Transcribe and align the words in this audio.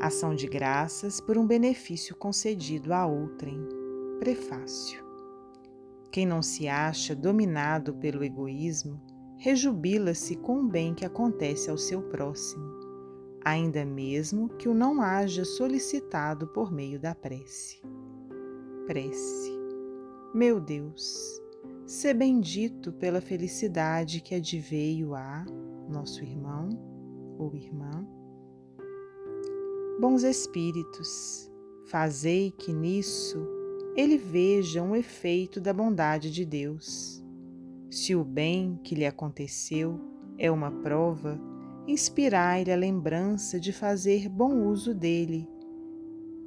Ação 0.00 0.32
de 0.32 0.46
graças 0.46 1.20
por 1.20 1.36
um 1.36 1.44
benefício 1.44 2.14
concedido 2.14 2.94
a 2.94 3.04
outrem. 3.04 3.58
Prefácio. 4.20 5.04
Quem 6.12 6.24
não 6.24 6.40
se 6.40 6.68
acha 6.68 7.16
dominado 7.16 7.92
pelo 7.94 8.22
egoísmo, 8.22 9.02
rejubila-se 9.38 10.36
com 10.36 10.60
o 10.60 10.68
bem 10.68 10.94
que 10.94 11.04
acontece 11.04 11.68
ao 11.68 11.76
seu 11.76 12.00
próximo, 12.00 12.78
ainda 13.44 13.84
mesmo 13.84 14.48
que 14.50 14.68
o 14.68 14.74
não 14.74 15.02
haja 15.02 15.44
solicitado 15.44 16.46
por 16.46 16.70
meio 16.70 17.00
da 17.00 17.12
prece. 17.12 17.82
Prece. 18.86 19.50
Meu 20.32 20.60
Deus, 20.60 21.42
sê 21.84 22.14
bendito 22.14 22.92
pela 22.92 23.20
felicidade 23.20 24.20
que 24.20 24.36
adveio 24.36 25.16
a 25.16 25.44
nosso 25.88 26.22
irmão 26.22 26.68
ou 27.36 27.52
irmã 27.56 28.06
Bons 30.00 30.22
espíritos, 30.22 31.50
fazei 31.86 32.52
que 32.52 32.72
nisso 32.72 33.36
ele 33.96 34.16
veja 34.16 34.80
um 34.80 34.94
efeito 34.94 35.60
da 35.60 35.72
bondade 35.72 36.30
de 36.30 36.44
Deus. 36.44 37.20
Se 37.90 38.14
o 38.14 38.22
bem 38.22 38.78
que 38.84 38.94
lhe 38.94 39.04
aconteceu 39.04 39.98
é 40.38 40.48
uma 40.52 40.70
prova, 40.70 41.36
inspirai-lhe 41.88 42.70
a 42.70 42.76
lembrança 42.76 43.58
de 43.58 43.72
fazer 43.72 44.28
bom 44.28 44.68
uso 44.68 44.94
dele 44.94 45.48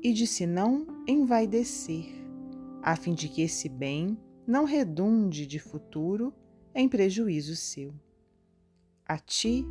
e 0.02 0.13
de 0.13 0.26
se 0.26 0.48
não 0.48 0.88
envaidecer, 1.05 2.05
a 2.82 2.96
fim 2.96 3.13
de 3.13 3.27
que 3.27 3.41
esse 3.41 3.68
bem 3.68 4.18
não 4.48 4.63
redunde 4.63 5.46
de 5.46 5.60
futuro 5.60 6.34
em 6.74 6.88
prejuízo 6.88 7.58
seu. 7.58 7.94
A 9.05 9.18
ti, 9.18 9.66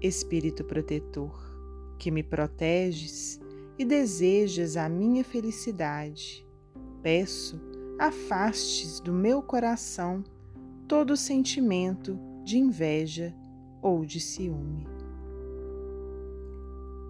Espírito 0.00 0.62
protetor, 0.62 1.57
que 1.98 2.10
me 2.10 2.22
proteges 2.22 3.40
e 3.78 3.84
desejas 3.84 4.76
a 4.76 4.88
minha 4.88 5.24
felicidade. 5.24 6.46
Peço, 7.02 7.60
afastes 7.98 9.00
do 9.00 9.12
meu 9.12 9.42
coração 9.42 10.22
todo 10.86 11.16
sentimento 11.16 12.18
de 12.44 12.58
inveja 12.58 13.34
ou 13.82 14.04
de 14.04 14.20
ciúme. 14.20 14.86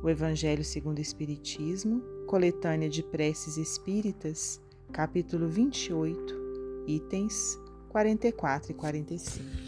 O 0.03 0.09
Evangelho 0.09 0.65
segundo 0.65 0.99
o 0.99 1.03
Espiritismo, 1.03 2.01
coletânea 2.27 2.89
de 2.89 3.03
preces 3.03 3.57
espíritas, 3.57 4.61
capítulo 4.93 5.49
28, 5.49 6.85
itens 6.87 7.59
44 7.89 8.73
e 8.73 8.75
45. 8.75 9.68